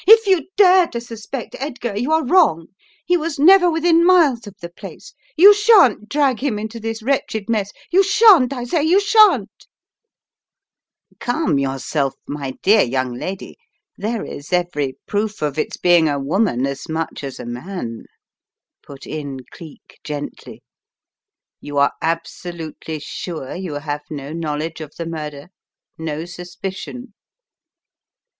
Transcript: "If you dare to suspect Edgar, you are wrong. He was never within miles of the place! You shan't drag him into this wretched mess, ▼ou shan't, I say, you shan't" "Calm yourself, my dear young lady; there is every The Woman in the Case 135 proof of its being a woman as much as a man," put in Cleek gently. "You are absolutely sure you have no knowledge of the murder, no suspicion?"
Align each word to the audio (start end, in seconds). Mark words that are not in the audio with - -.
"If 0.07 0.25
you 0.25 0.47
dare 0.57 0.87
to 0.87 0.99
suspect 0.99 1.55
Edgar, 1.59 1.95
you 1.95 2.11
are 2.11 2.25
wrong. 2.25 2.69
He 3.05 3.15
was 3.17 3.37
never 3.37 3.69
within 3.69 4.03
miles 4.03 4.47
of 4.47 4.55
the 4.59 4.71
place! 4.71 5.13
You 5.37 5.53
shan't 5.53 6.09
drag 6.09 6.39
him 6.39 6.57
into 6.57 6.79
this 6.79 7.03
wretched 7.03 7.47
mess, 7.47 7.71
▼ou 7.93 8.03
shan't, 8.03 8.51
I 8.51 8.63
say, 8.63 8.81
you 8.81 8.99
shan't" 8.99 9.67
"Calm 11.19 11.59
yourself, 11.59 12.15
my 12.27 12.55
dear 12.63 12.81
young 12.81 13.13
lady; 13.13 13.57
there 13.95 14.25
is 14.25 14.51
every 14.51 14.97
The 15.07 15.13
Woman 15.13 15.21
in 15.21 15.27
the 15.27 15.29
Case 15.29 15.41
135 15.41 15.41
proof 15.41 15.41
of 15.43 15.59
its 15.59 15.77
being 15.77 16.09
a 16.09 16.19
woman 16.19 16.65
as 16.65 16.89
much 16.89 17.23
as 17.23 17.39
a 17.39 17.45
man," 17.45 18.05
put 18.81 19.05
in 19.05 19.41
Cleek 19.51 19.99
gently. 20.03 20.63
"You 21.59 21.77
are 21.77 21.93
absolutely 22.01 22.97
sure 22.97 23.53
you 23.53 23.75
have 23.75 24.01
no 24.09 24.33
knowledge 24.33 24.81
of 24.81 24.95
the 24.97 25.05
murder, 25.05 25.49
no 25.99 26.25
suspicion?" 26.25 27.13